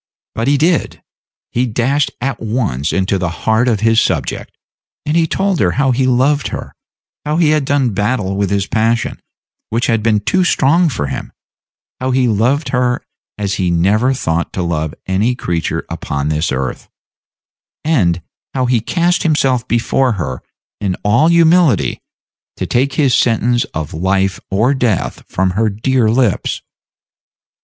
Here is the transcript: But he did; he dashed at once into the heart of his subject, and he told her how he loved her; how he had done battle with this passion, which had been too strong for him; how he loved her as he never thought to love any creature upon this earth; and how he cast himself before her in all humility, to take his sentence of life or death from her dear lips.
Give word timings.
But 0.33 0.47
he 0.47 0.57
did; 0.57 1.03
he 1.51 1.67
dashed 1.67 2.09
at 2.19 2.39
once 2.41 2.91
into 2.91 3.19
the 3.19 3.29
heart 3.29 3.67
of 3.67 3.81
his 3.81 4.01
subject, 4.01 4.51
and 5.05 5.15
he 5.15 5.27
told 5.27 5.59
her 5.59 5.73
how 5.73 5.91
he 5.91 6.07
loved 6.07 6.47
her; 6.47 6.73
how 7.23 7.37
he 7.37 7.51
had 7.51 7.65
done 7.65 7.91
battle 7.93 8.35
with 8.35 8.49
this 8.49 8.65
passion, 8.65 9.19
which 9.69 9.85
had 9.85 10.01
been 10.01 10.19
too 10.19 10.43
strong 10.43 10.89
for 10.89 11.05
him; 11.05 11.31
how 11.99 12.09
he 12.09 12.27
loved 12.27 12.69
her 12.69 13.03
as 13.37 13.57
he 13.61 13.69
never 13.69 14.11
thought 14.11 14.51
to 14.53 14.63
love 14.63 14.95
any 15.05 15.35
creature 15.35 15.85
upon 15.87 16.29
this 16.29 16.51
earth; 16.51 16.89
and 17.85 18.23
how 18.55 18.65
he 18.65 18.81
cast 18.81 19.21
himself 19.21 19.67
before 19.67 20.13
her 20.13 20.41
in 20.79 20.95
all 21.03 21.27
humility, 21.27 22.01
to 22.57 22.65
take 22.65 22.93
his 22.93 23.13
sentence 23.13 23.65
of 23.65 23.93
life 23.93 24.39
or 24.49 24.73
death 24.73 25.23
from 25.27 25.51
her 25.51 25.69
dear 25.69 26.09
lips. 26.09 26.63